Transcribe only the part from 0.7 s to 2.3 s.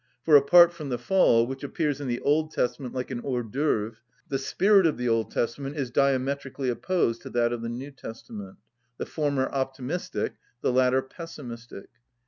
from the fall, which appears in the